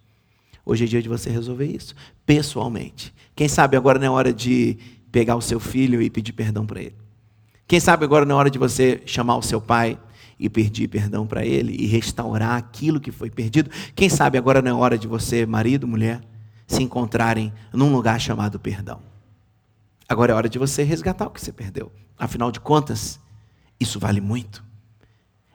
Hoje 0.65 0.85
é 0.85 0.87
dia 0.87 1.01
de 1.01 1.09
você 1.09 1.29
resolver 1.29 1.65
isso, 1.65 1.95
pessoalmente. 2.25 3.13
Quem 3.35 3.47
sabe 3.47 3.75
agora 3.75 3.97
não 3.97 4.07
é 4.07 4.09
hora 4.09 4.33
de 4.33 4.77
pegar 5.11 5.35
o 5.35 5.41
seu 5.41 5.59
filho 5.59 6.01
e 6.01 6.09
pedir 6.09 6.33
perdão 6.33 6.65
para 6.65 6.81
ele. 6.81 6.95
Quem 7.67 7.79
sabe 7.79 8.03
agora 8.03 8.25
não 8.25 8.35
é 8.35 8.39
hora 8.39 8.49
de 8.49 8.59
você 8.59 9.01
chamar 9.05 9.37
o 9.37 9.41
seu 9.41 9.61
pai 9.61 9.97
e 10.39 10.49
pedir 10.49 10.87
perdão 10.87 11.27
para 11.27 11.45
ele 11.45 11.75
e 11.75 11.85
restaurar 11.85 12.55
aquilo 12.55 12.99
que 12.99 13.11
foi 13.11 13.29
perdido. 13.29 13.69
Quem 13.95 14.09
sabe 14.09 14.37
agora 14.37 14.61
não 14.61 14.71
é 14.71 14.73
hora 14.73 14.97
de 14.97 15.07
você, 15.07 15.45
marido, 15.45 15.87
mulher, 15.87 16.21
se 16.65 16.81
encontrarem 16.81 17.51
num 17.73 17.91
lugar 17.91 18.19
chamado 18.19 18.59
perdão. 18.59 19.01
Agora 20.07 20.31
é 20.31 20.35
hora 20.35 20.49
de 20.49 20.57
você 20.57 20.83
resgatar 20.83 21.27
o 21.27 21.29
que 21.29 21.41
você 21.41 21.51
perdeu. 21.51 21.91
Afinal 22.17 22.51
de 22.51 22.59
contas, 22.59 23.19
isso 23.79 23.99
vale 23.99 24.21
muito. 24.21 24.63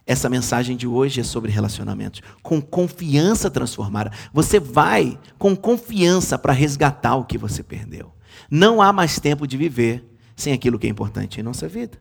Essa 0.07 0.29
mensagem 0.29 0.77
de 0.77 0.87
hoje 0.87 1.21
é 1.21 1.25
sobre 1.25 1.51
relacionamentos. 1.51 2.21
Com 2.43 2.61
confiança 2.61 3.51
transformada. 3.51 4.13
Você 4.33 4.61
vai 4.61 5.19
com 5.39 5.57
confiança 5.57 6.39
para 6.39 6.53
resgatar 6.53 7.17
o 7.17 7.25
que 7.25 7.39
você 7.39 7.63
perdeu. 7.63 8.13
Não 8.51 8.83
há 8.83 8.93
mais 8.93 9.19
tempo 9.19 9.47
de 9.47 9.57
viver 9.57 10.05
sem 10.37 10.53
aquilo 10.53 10.79
que 10.79 10.87
é 10.87 10.91
importante 10.91 11.41
em 11.41 11.43
nossa 11.43 11.67
vida. 11.67 11.99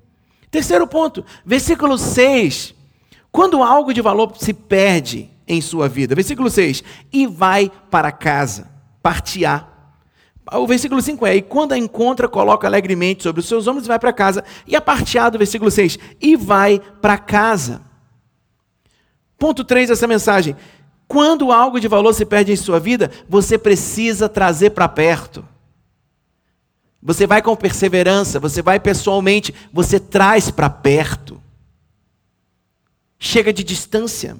Terceiro 0.51 0.85
ponto, 0.85 1.23
versículo 1.45 1.97
6. 1.97 2.75
Quando 3.31 3.63
algo 3.63 3.93
de 3.93 4.01
valor 4.01 4.33
se 4.37 4.53
perde 4.53 5.29
em 5.47 5.61
sua 5.61 5.87
vida, 5.87 6.13
versículo 6.13 6.49
6, 6.49 6.83
e 7.11 7.25
vai 7.25 7.71
para 7.89 8.11
casa, 8.11 8.69
partear, 9.01 9.69
O 10.51 10.67
versículo 10.67 11.01
5 11.01 11.25
é: 11.25 11.37
E 11.37 11.41
quando 11.41 11.71
a 11.71 11.77
encontra, 11.77 12.27
coloca 12.27 12.67
alegremente 12.67 13.23
sobre 13.23 13.39
os 13.39 13.47
seus 13.47 13.65
ombros 13.65 13.85
e 13.85 13.87
vai 13.87 13.97
para 13.97 14.11
casa. 14.11 14.43
E 14.67 14.75
a 14.75 14.81
parte 14.81 15.17
A 15.17 15.29
do 15.29 15.37
versículo 15.37 15.71
6: 15.71 15.97
E 16.19 16.35
vai 16.35 16.81
para 17.01 17.17
casa. 17.17 17.92
Ponto 19.43 19.65
3 19.65 19.89
dessa 19.89 20.07
mensagem: 20.07 20.55
Quando 21.05 21.51
algo 21.51 21.77
de 21.77 21.89
valor 21.89 22.13
se 22.13 22.23
perde 22.23 22.53
em 22.53 22.55
sua 22.55 22.79
vida, 22.79 23.11
você 23.27 23.57
precisa 23.57 24.29
trazer 24.29 24.69
para 24.69 24.87
perto. 24.87 25.45
Você 27.01 27.27
vai 27.27 27.41
com 27.41 27.53
perseverança, 27.53 28.39
você 28.39 28.61
vai 28.61 28.79
pessoalmente, 28.79 29.53
você 29.73 29.99
traz 29.99 30.49
para 30.49 30.69
perto. 30.69 31.43
Chega 33.19 33.51
de 33.51 33.65
distância. 33.65 34.37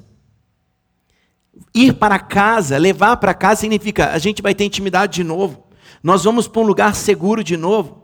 Ir 1.76 1.96
para 1.96 2.18
casa, 2.18 2.78
levar 2.78 3.18
para 3.18 3.34
casa 3.34 3.60
significa 3.60 4.12
a 4.12 4.18
gente 4.18 4.42
vai 4.42 4.56
ter 4.56 4.64
intimidade 4.64 5.16
de 5.16 5.24
novo. 5.26 5.68
Nós 6.02 6.24
vamos 6.24 6.48
para 6.48 6.62
um 6.62 6.66
lugar 6.66 6.96
seguro 6.96 7.44
de 7.44 7.58
novo. 7.58 8.03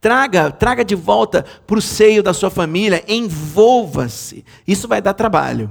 Traga, 0.00 0.50
traga 0.50 0.84
de 0.84 0.94
volta 0.94 1.44
para 1.66 1.78
o 1.78 1.82
seio 1.82 2.22
da 2.22 2.34
sua 2.34 2.50
família, 2.50 3.04
envolva-se. 3.08 4.44
Isso 4.66 4.86
vai 4.86 5.00
dar 5.00 5.14
trabalho, 5.14 5.70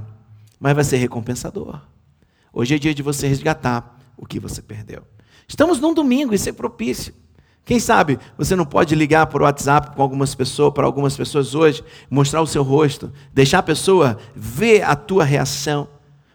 mas 0.58 0.74
vai 0.74 0.84
ser 0.84 0.96
recompensador. 0.96 1.80
Hoje 2.52 2.74
é 2.74 2.78
dia 2.78 2.94
de 2.94 3.02
você 3.02 3.26
resgatar 3.28 3.98
o 4.16 4.26
que 4.26 4.40
você 4.40 4.60
perdeu. 4.60 5.02
Estamos 5.46 5.80
num 5.80 5.94
domingo, 5.94 6.34
isso 6.34 6.48
é 6.48 6.52
propício. 6.52 7.14
Quem 7.64 7.80
sabe 7.80 8.18
você 8.38 8.54
não 8.54 8.64
pode 8.64 8.94
ligar 8.94 9.26
por 9.26 9.42
WhatsApp 9.42 9.94
com 9.94 10.02
algumas 10.02 10.34
pessoas, 10.34 10.72
para 10.72 10.86
algumas 10.86 11.16
pessoas 11.16 11.54
hoje, 11.54 11.84
mostrar 12.08 12.40
o 12.40 12.46
seu 12.46 12.62
rosto, 12.62 13.12
deixar 13.32 13.58
a 13.58 13.62
pessoa 13.62 14.18
ver 14.34 14.82
a 14.82 14.94
tua 14.94 15.24
reação, 15.24 15.88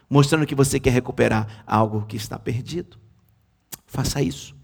mostrando 0.08 0.46
que 0.46 0.54
você 0.54 0.78
quer 0.78 0.90
recuperar 0.90 1.64
algo 1.66 2.04
que 2.06 2.16
está 2.16 2.38
perdido. 2.38 2.98
Faça 3.86 4.22
isso. 4.22 4.54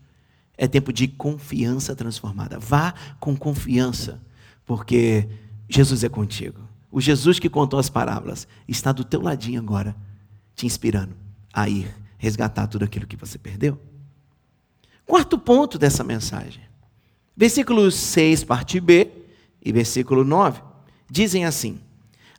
É 0.59 0.69
tempo 0.69 0.93
de 0.93 1.09
confiança 1.09 1.97
transformada. 1.97 2.59
Vá 2.59 2.93
com 3.19 3.35
confiança, 3.37 4.21
porque 4.67 5.27
Jesus 5.69 6.05
é 6.05 6.09
contigo. 6.11 6.61
O 6.91 7.01
Jesus 7.01 7.39
que 7.39 7.49
contou 7.49 7.79
as 7.79 7.89
parábolas 7.89 8.47
está 8.67 8.93
do 8.93 9.05
teu 9.05 9.23
ladinho 9.23 9.61
agora, 9.61 9.97
te 10.55 10.67
inspirando 10.67 11.15
a 11.55 11.69
ir 11.69 11.89
resgatar 12.19 12.67
tudo 12.67 12.85
aquilo 12.85 13.07
que 13.07 13.17
você 13.17 13.39
perdeu. 13.39 13.81
Quarto 15.07 15.39
ponto 15.39 15.79
dessa 15.79 16.03
mensagem. 16.03 16.63
Versículo 17.37 17.91
6, 17.91 18.45
parte 18.45 18.81
B, 18.81 19.11
e 19.65 19.73
versículo 19.73 20.25
9, 20.25 20.61
dizem 21.09 21.45
assim: 21.45 21.81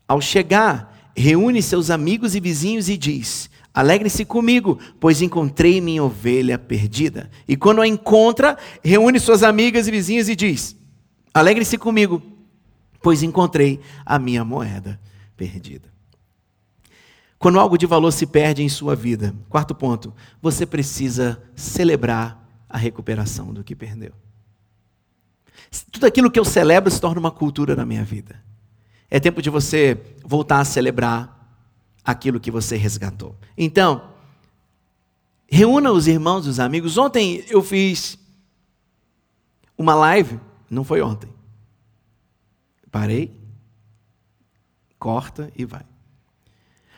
Ao 0.08 0.20
chegar, 0.20 1.12
reúne 1.16 1.62
seus 1.62 1.90
amigos 1.90 2.36
e 2.36 2.40
vizinhos 2.40 2.90
e 2.90 2.98
diz: 2.98 3.50
Alegre-se 3.74 4.26
comigo, 4.26 4.80
pois 5.00 5.22
encontrei 5.22 5.80
minha 5.80 6.04
ovelha 6.04 6.58
perdida. 6.58 7.30
E 7.48 7.56
quando 7.56 7.82
a 7.82 7.88
encontra, 7.88 8.58
reúne 8.84 9.20
suas 9.20 9.44
amigas 9.44 9.88
e 9.88 9.92
vizinhas 9.92 10.28
e 10.28 10.36
diz: 10.36 10.76
Alegre-se 11.34 11.78
comigo, 11.78 12.22
pois 13.02 13.24
encontrei 13.24 13.80
a 14.06 14.18
minha 14.18 14.44
moeda 14.44 15.00
perdida. 15.38 15.90
Quando 17.38 17.60
algo 17.60 17.78
de 17.78 17.86
valor 17.86 18.12
se 18.12 18.26
perde 18.26 18.62
em 18.62 18.70
sua 18.70 18.96
vida, 18.96 19.34
quarto 19.48 19.74
ponto, 19.74 20.14
você 20.42 20.66
precisa 20.66 21.42
celebrar 21.56 22.46
a 22.68 22.78
recuperação 22.78 23.54
do 23.54 23.64
que 23.64 23.76
perdeu. 23.76 24.12
Tudo 25.92 26.06
aquilo 26.06 26.30
aquilo 32.10 32.40
que 32.40 32.50
você 32.50 32.76
resgatou. 32.76 33.36
Então, 33.56 34.10
reúna 35.48 35.92
os 35.92 36.08
irmãos, 36.08 36.48
os 36.48 36.60
amigos. 36.60 36.98
Ontem 36.98 37.46
eu 37.50 37.62
fiz 37.62 38.18
uma 39.78 39.94
live, 39.94 40.40
não 40.70 40.84
foi 40.84 41.02
ontem. 41.02 41.30
Parei, 42.92 43.32
corta 44.98 45.52
e 45.56 45.66
vai. 45.66 45.86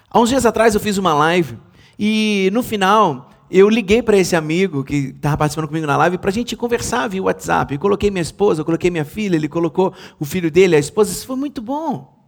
Há 0.10 0.18
uns 0.18 0.30
dias 0.30 0.46
atrás 0.46 0.74
eu 0.74 0.80
fiz 0.80 0.98
uma 0.98 1.14
live 1.14 1.58
e 2.00 2.50
no 2.54 2.64
final 2.64 3.30
eu 3.50 3.68
liguei 3.68 4.02
para 4.02 4.18
esse 4.18 4.34
amigo 4.34 4.82
que 4.82 5.14
estava 5.14 5.36
participando 5.36 5.68
comigo 5.68 5.86
na 5.86 5.98
live 5.98 6.18
para 6.18 6.30
a 6.30 6.34
gente 6.34 6.56
conversar 6.56 7.10
via 7.10 7.22
WhatsApp. 7.22 7.74
Eu 7.74 7.80
coloquei 7.82 8.10
minha 8.10 8.22
esposa, 8.22 8.62
eu 8.62 8.66
coloquei 8.66 8.90
minha 8.90 9.04
filha, 9.04 9.36
ele 9.36 9.50
colocou 9.50 9.94
o 10.18 10.24
filho 10.24 10.50
dele, 10.50 10.78
a 10.78 10.80
esposa. 10.80 11.12
Isso 11.12 11.28
foi 11.28 11.36
muito 11.36 11.62
bom. 11.62 12.21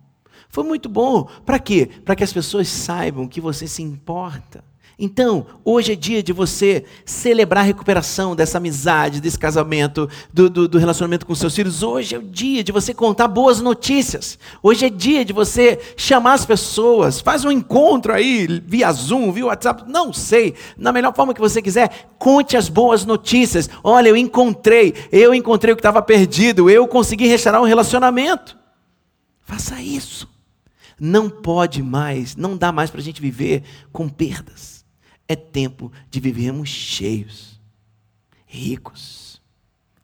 Foi 0.53 0.63
muito 0.63 0.88
bom. 0.88 1.27
Para 1.43 1.57
quê? 1.57 1.89
Para 2.05 2.15
que 2.15 2.24
as 2.24 2.31
pessoas 2.31 2.67
saibam 2.67 3.27
que 3.27 3.41
você 3.41 3.65
se 3.65 3.81
importa. 3.81 4.63
Então, 5.00 5.48
hoje 5.65 5.93
é 5.93 5.95
dia 5.95 6.22
de 6.22 6.31
você 6.31 6.86
celebrar 7.03 7.63
a 7.63 7.65
recuperação 7.65 8.36
dessa 8.36 8.60
amizade, 8.60 9.19
desse 9.19 9.39
casamento, 9.39 10.07
do, 10.31 10.51
do, 10.51 10.67
do, 10.67 10.77
relacionamento 10.77 11.25
com 11.25 11.33
seus 11.33 11.55
filhos. 11.55 11.81
Hoje 11.81 12.13
é 12.13 12.19
o 12.19 12.22
dia 12.22 12.63
de 12.63 12.72
você 12.72 12.93
contar 12.93 13.27
boas 13.27 13.62
notícias. 13.62 14.38
Hoje 14.62 14.86
é 14.86 14.91
dia 14.91 15.25
de 15.25 15.33
você 15.33 15.79
chamar 15.98 16.33
as 16.33 16.45
pessoas. 16.45 17.19
Faz 17.19 17.43
um 17.43 17.51
encontro 17.51 18.13
aí, 18.13 18.45
via 18.63 18.91
Zoom, 18.91 19.31
via 19.31 19.48
WhatsApp, 19.48 19.86
não 19.88 20.13
sei. 20.13 20.53
Na 20.77 20.91
melhor 20.91 21.15
forma 21.15 21.33
que 21.33 21.41
você 21.41 21.63
quiser, 21.63 22.12
conte 22.19 22.55
as 22.55 22.69
boas 22.69 23.05
notícias. 23.05 23.67
Olha, 23.83 24.10
eu 24.10 24.15
encontrei, 24.15 24.93
eu 25.12 25.33
encontrei 25.33 25.74
o 25.74 25.75
que 25.75 25.79
estava 25.79 26.03
perdido, 26.03 26.69
eu 26.69 26.88
consegui 26.88 27.25
restaurar 27.25 27.60
um 27.60 27.65
relacionamento. 27.65 28.55
Faça 29.41 29.81
isso. 29.81 30.31
Não 31.00 31.29
pode 31.29 31.81
mais, 31.81 32.35
não 32.35 32.55
dá 32.55 32.71
mais 32.71 32.89
para 32.89 33.00
a 33.00 33.03
gente 33.03 33.21
viver 33.21 33.63
com 33.91 34.07
perdas. 34.07 34.85
É 35.27 35.35
tempo 35.35 35.91
de 36.09 36.19
vivermos 36.19 36.69
cheios, 36.69 37.59
ricos 38.45 39.41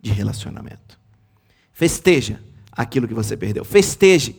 de 0.01 0.11
relacionamento. 0.11 0.99
Festeja 1.73 2.41
aquilo 2.71 3.07
que 3.07 3.13
você 3.13 3.35
perdeu. 3.37 3.63
Festeje 3.63 4.37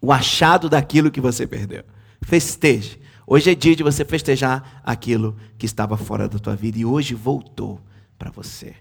o 0.00 0.12
achado 0.12 0.68
daquilo 0.68 1.10
que 1.10 1.20
você 1.20 1.46
perdeu. 1.46 1.84
Festeje. 2.22 3.00
Hoje 3.26 3.50
é 3.50 3.54
dia 3.54 3.74
de 3.74 3.82
você 3.82 4.04
festejar 4.04 4.80
aquilo 4.84 5.36
que 5.58 5.66
estava 5.66 5.96
fora 5.96 6.28
da 6.28 6.38
tua 6.38 6.54
vida 6.54 6.78
e 6.78 6.84
hoje 6.84 7.14
voltou 7.14 7.80
para 8.18 8.30
você. 8.30 8.74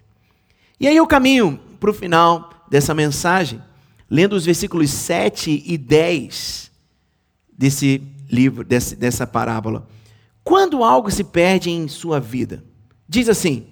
E 0.80 0.88
aí 0.88 0.96
eu 0.96 1.08
caminho 1.08 1.60
para 1.80 1.90
o 1.90 1.94
final 1.94 2.66
dessa 2.70 2.94
mensagem, 2.94 3.62
lendo 4.10 4.34
os 4.34 4.46
versículos 4.46 4.92
7 4.92 5.64
e 5.66 5.78
10 5.78 6.72
desse 7.58 8.02
livro, 8.30 8.64
desse, 8.64 8.96
dessa 8.96 9.26
parábola. 9.26 9.88
Quando 10.44 10.84
algo 10.84 11.10
se 11.10 11.24
perde 11.24 11.70
em 11.70 11.88
sua 11.88 12.20
vida, 12.20 12.64
diz 13.08 13.30
assim: 13.30 13.68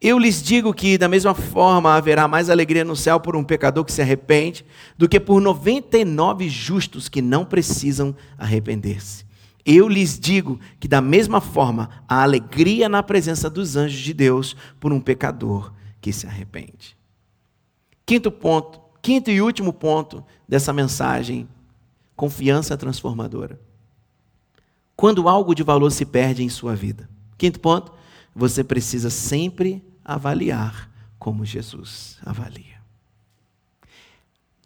Eu 0.00 0.18
lhes 0.18 0.42
digo 0.42 0.74
que, 0.74 0.98
da 0.98 1.08
mesma 1.08 1.34
forma, 1.34 1.94
haverá 1.94 2.28
mais 2.28 2.50
alegria 2.50 2.84
no 2.84 2.96
céu 2.96 3.18
por 3.18 3.36
um 3.36 3.44
pecador 3.44 3.84
que 3.84 3.92
se 3.92 4.02
arrepende 4.02 4.64
do 4.96 5.08
que 5.08 5.18
por 5.18 5.40
99 5.40 6.48
justos 6.48 7.08
que 7.08 7.22
não 7.22 7.44
precisam 7.44 8.14
arrepender-se. 8.36 9.24
Eu 9.64 9.88
lhes 9.88 10.18
digo 10.18 10.58
que, 10.80 10.88
da 10.88 11.00
mesma 11.00 11.40
forma, 11.40 11.88
há 12.08 12.22
alegria 12.22 12.88
na 12.88 13.02
presença 13.02 13.48
dos 13.48 13.76
anjos 13.76 14.00
de 14.00 14.12
Deus 14.12 14.56
por 14.80 14.92
um 14.92 15.00
pecador 15.00 15.72
que 16.00 16.12
se 16.12 16.26
arrepende. 16.26 16.96
Quinto 18.04 18.30
ponto, 18.32 18.80
quinto 19.00 19.30
e 19.30 19.40
último 19.40 19.72
ponto 19.72 20.24
dessa 20.48 20.72
mensagem 20.72 21.48
confiança 22.16 22.76
transformadora. 22.76 23.60
Quando 24.96 25.28
algo 25.28 25.54
de 25.54 25.62
valor 25.62 25.90
se 25.90 26.04
perde 26.04 26.42
em 26.42 26.48
sua 26.48 26.74
vida. 26.74 27.08
Quinto 27.36 27.58
ponto, 27.58 27.92
você 28.34 28.62
precisa 28.62 29.10
sempre 29.10 29.84
avaliar 30.04 30.90
como 31.18 31.44
Jesus 31.44 32.18
avalia. 32.24 32.80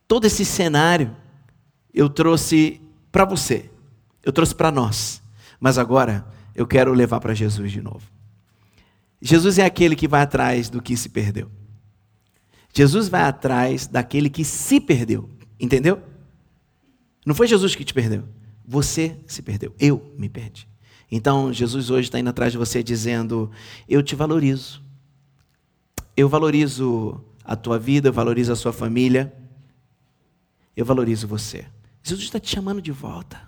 Todo 0.08 0.24
esse 0.24 0.44
cenário 0.44 1.16
eu 1.92 2.08
trouxe 2.08 2.80
para 3.10 3.24
você, 3.24 3.70
eu 4.22 4.32
trouxe 4.32 4.54
para 4.54 4.70
nós, 4.70 5.22
mas 5.58 5.78
agora 5.78 6.26
eu 6.54 6.66
quero 6.66 6.92
levar 6.92 7.20
para 7.20 7.34
Jesus 7.34 7.72
de 7.72 7.80
novo. 7.80 8.02
Jesus 9.20 9.58
é 9.58 9.64
aquele 9.64 9.96
que 9.96 10.06
vai 10.06 10.22
atrás 10.22 10.68
do 10.68 10.80
que 10.80 10.96
se 10.96 11.08
perdeu. 11.08 11.50
Jesus 12.72 13.08
vai 13.08 13.22
atrás 13.22 13.86
daquele 13.86 14.28
que 14.28 14.44
se 14.44 14.78
perdeu, 14.80 15.30
entendeu? 15.58 16.02
Não 17.26 17.34
foi 17.34 17.48
Jesus 17.48 17.74
que 17.74 17.84
te 17.84 17.92
perdeu. 17.92 18.22
Você 18.64 19.18
se 19.26 19.42
perdeu. 19.42 19.74
Eu 19.80 20.14
me 20.16 20.28
perdi. 20.28 20.68
Então, 21.10 21.52
Jesus 21.52 21.90
hoje 21.90 22.06
está 22.06 22.20
indo 22.20 22.30
atrás 22.30 22.52
de 22.52 22.58
você 22.58 22.84
dizendo: 22.84 23.50
Eu 23.88 24.00
te 24.00 24.14
valorizo. 24.14 24.80
Eu 26.16 26.28
valorizo 26.28 27.20
a 27.44 27.56
tua 27.56 27.78
vida, 27.78 28.08
eu 28.08 28.12
valorizo 28.12 28.52
a 28.52 28.56
sua 28.56 28.72
família. 28.72 29.34
Eu 30.76 30.84
valorizo 30.84 31.26
você. 31.26 31.66
Jesus 32.02 32.26
está 32.26 32.38
te 32.38 32.48
chamando 32.48 32.80
de 32.80 32.92
volta. 32.92 33.42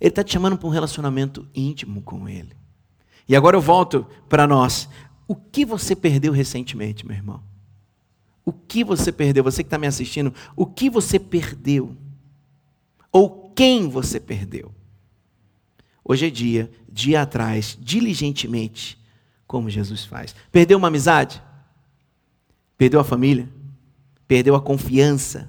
Ele 0.00 0.10
está 0.10 0.22
te 0.22 0.32
chamando 0.32 0.56
para 0.56 0.68
um 0.68 0.70
relacionamento 0.70 1.46
íntimo 1.54 2.00
com 2.02 2.28
Ele. 2.28 2.54
E 3.28 3.34
agora 3.34 3.56
eu 3.56 3.60
volto 3.60 4.06
para 4.28 4.46
nós. 4.46 4.88
O 5.26 5.34
que 5.34 5.64
você 5.64 5.96
perdeu 5.96 6.32
recentemente, 6.32 7.04
meu 7.04 7.16
irmão? 7.16 7.42
O 8.44 8.52
que 8.52 8.84
você 8.84 9.10
perdeu? 9.10 9.42
Você 9.42 9.64
que 9.64 9.66
está 9.66 9.78
me 9.78 9.88
assistindo, 9.88 10.32
o 10.54 10.64
que 10.64 10.88
você 10.88 11.18
perdeu? 11.18 11.96
Ou 13.16 13.50
quem 13.56 13.88
você 13.88 14.20
perdeu. 14.20 14.74
Hoje 16.04 16.26
é 16.26 16.30
dia 16.30 16.70
de 16.86 17.12
ir 17.12 17.16
atrás, 17.16 17.74
diligentemente, 17.80 19.02
como 19.46 19.70
Jesus 19.70 20.04
faz. 20.04 20.34
Perdeu 20.52 20.76
uma 20.76 20.88
amizade? 20.88 21.42
Perdeu 22.76 23.00
a 23.00 23.04
família? 23.04 23.48
Perdeu 24.28 24.54
a 24.54 24.60
confiança? 24.60 25.48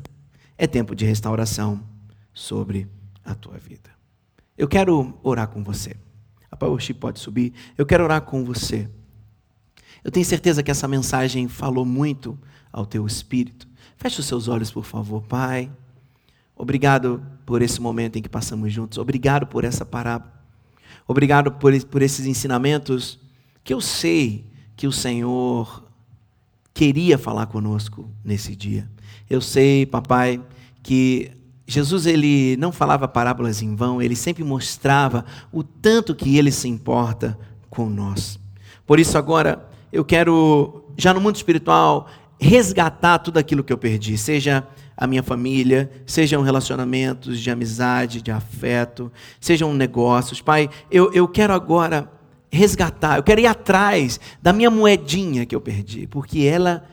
É 0.57 0.65
tempo 0.65 0.95
de 0.95 1.03
restauração 1.03 1.83
sobre 2.33 2.87
a 3.25 3.35
tua 3.35 3.57
vida. 3.57 3.89
Eu 4.57 4.69
quero 4.69 5.19
orar 5.21 5.49
com 5.49 5.61
você. 5.61 5.93
A 6.49 6.55
Powership 6.55 6.93
pode 6.93 7.19
subir. 7.19 7.51
Eu 7.77 7.85
quero 7.85 8.05
orar 8.05 8.21
com 8.21 8.45
você. 8.45 8.89
Eu 10.05 10.09
tenho 10.09 10.25
certeza 10.25 10.63
que 10.63 10.71
essa 10.71 10.87
mensagem 10.87 11.49
falou 11.49 11.83
muito 11.83 12.39
ao 12.71 12.85
teu 12.85 13.05
espírito. 13.05 13.67
Feche 13.97 14.21
os 14.21 14.25
seus 14.25 14.47
olhos, 14.47 14.71
por 14.71 14.85
favor, 14.85 15.21
Pai. 15.23 15.69
Obrigado 16.57 17.21
por 17.45 17.61
esse 17.61 17.79
momento 17.79 18.17
em 18.17 18.21
que 18.21 18.29
passamos 18.29 18.73
juntos. 18.73 18.97
Obrigado 18.97 19.45
por 19.45 19.63
essa 19.63 19.85
parábola. 19.85 20.33
Obrigado 21.07 21.51
por, 21.53 21.79
por 21.85 22.01
esses 22.01 22.25
ensinamentos 22.25 23.19
que 23.63 23.73
eu 23.73 23.79
sei 23.79 24.45
que 24.75 24.87
o 24.87 24.91
Senhor 24.91 25.83
queria 26.73 27.17
falar 27.17 27.47
conosco 27.47 28.09
nesse 28.23 28.55
dia. 28.55 28.89
Eu 29.29 29.41
sei, 29.41 29.85
papai, 29.85 30.41
que 30.83 31.31
Jesus 31.65 32.05
ele 32.05 32.55
não 32.57 32.71
falava 32.71 33.07
parábolas 33.07 33.61
em 33.61 33.75
vão, 33.75 34.01
ele 34.01 34.15
sempre 34.15 34.43
mostrava 34.43 35.25
o 35.51 35.63
tanto 35.63 36.15
que 36.15 36.37
ele 36.37 36.51
se 36.51 36.67
importa 36.67 37.37
com 37.69 37.89
nós. 37.89 38.39
Por 38.85 38.99
isso 38.99 39.17
agora 39.17 39.67
eu 39.91 40.05
quero 40.05 40.85
já 40.97 41.13
no 41.13 41.19
mundo 41.21 41.35
espiritual 41.35 42.09
resgatar 42.39 43.19
tudo 43.19 43.37
aquilo 43.37 43.63
que 43.63 43.73
eu 43.73 43.77
perdi, 43.77 44.17
seja 44.17 44.65
a 44.97 45.05
minha 45.05 45.21
família, 45.21 45.91
sejam 46.07 46.41
relacionamentos 46.41 47.39
de 47.39 47.51
amizade, 47.51 48.21
de 48.21 48.31
afeto, 48.31 49.11
sejam 49.39 49.71
negócios. 49.71 50.41
Pai, 50.41 50.67
eu, 50.89 51.13
eu 51.13 51.27
quero 51.27 51.53
agora 51.53 52.11
resgatar, 52.51 53.17
eu 53.17 53.23
quero 53.23 53.39
ir 53.39 53.45
atrás 53.45 54.19
da 54.41 54.51
minha 54.51 54.71
moedinha 54.71 55.45
que 55.45 55.55
eu 55.55 55.61
perdi, 55.61 56.07
porque 56.07 56.41
ela 56.41 56.83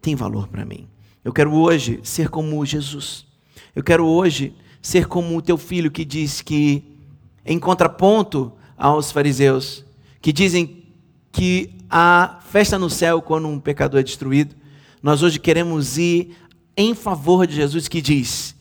tem 0.00 0.14
valor 0.14 0.46
para 0.46 0.64
mim. 0.64 0.86
Eu 1.24 1.32
quero 1.32 1.52
hoje 1.52 1.98
ser 2.04 2.28
como 2.28 2.64
Jesus. 2.64 3.26
Eu 3.74 3.82
quero 3.82 4.06
hoje 4.06 4.54
ser 4.80 5.06
como 5.06 5.36
o 5.36 5.42
teu 5.42 5.58
filho 5.58 5.90
que 5.90 6.04
diz 6.04 6.40
que, 6.40 6.84
em 7.44 7.58
contraponto 7.58 8.52
aos 8.76 9.10
fariseus, 9.10 9.84
que 10.22 10.32
dizem 10.32 10.84
que 11.32 11.74
há 11.90 12.38
festa 12.48 12.78
no 12.78 12.88
céu 12.88 13.20
quando 13.20 13.48
um 13.48 13.58
pecador 13.58 14.00
é 14.00 14.02
destruído, 14.04 14.54
nós 15.02 15.22
hoje 15.22 15.40
queremos 15.40 15.98
ir 15.98 16.36
em 16.78 16.94
favor 16.94 17.44
de 17.44 17.56
Jesus 17.56 17.88
que 17.88 18.00
diz: 18.00 18.54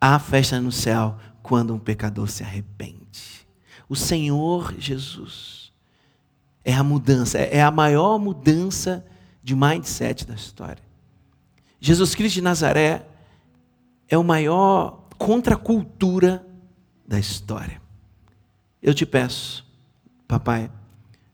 há 0.00 0.16
festa 0.20 0.60
no 0.60 0.70
céu 0.70 1.18
quando 1.42 1.74
um 1.74 1.78
pecador 1.80 2.30
se 2.30 2.44
arrepende. 2.44 3.44
O 3.88 3.96
Senhor 3.96 4.72
Jesus 4.78 5.72
é 6.64 6.72
a 6.72 6.84
mudança, 6.84 7.38
é 7.38 7.60
a 7.60 7.70
maior 7.70 8.18
mudança 8.18 9.04
de 9.42 9.56
mindset 9.56 10.24
da 10.24 10.34
história. 10.34 10.82
Jesus 11.80 12.14
Cristo 12.14 12.36
de 12.36 12.42
Nazaré 12.42 13.04
é 14.08 14.16
o 14.16 14.24
maior 14.24 15.04
contracultura 15.18 16.46
da 17.06 17.18
história. 17.18 17.82
Eu 18.80 18.94
te 18.94 19.04
peço, 19.04 19.66
papai, 20.28 20.70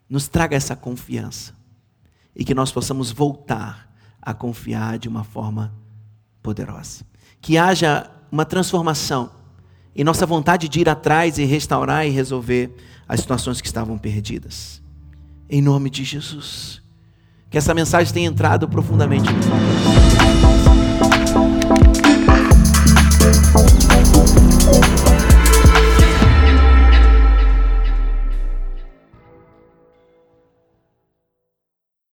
nos 0.09 0.29
traga 0.29 0.57
essa 0.57 0.75
confiança 0.75 1.55
e 2.35 2.45
que 2.45 2.55
nós 2.55 2.73
possamos 2.73 3.11
voltar 3.11 3.91
a 4.21 4.33
confiar 4.33 4.99
de 4.99 5.09
uma 5.09 5.25
forma 5.25 5.82
poderosa. 6.43 7.05
Que 7.41 7.57
haja 7.57 8.11
uma 8.31 8.45
transformação 8.45 9.31
em 9.95 10.03
nossa 10.05 10.25
vontade 10.25 10.69
de 10.69 10.81
ir 10.81 10.89
atrás 10.89 11.39
e 11.39 11.45
restaurar 11.45 12.07
e 12.07 12.11
resolver 12.11 12.75
as 13.07 13.21
situações 13.21 13.61
que 13.61 13.67
estavam 13.67 13.99
perdidas. 13.99 14.83
Em 15.49 15.61
nome 15.61 15.91
de 15.91 16.03
Jesus. 16.03 16.81
Que 17.51 17.59
essa 17.59 17.75
mensagem 17.75 18.13
tenha 18.13 18.29
entrado 18.29 18.67
profundamente 18.69 19.31
no 19.31 19.41
coração. 19.45 20.23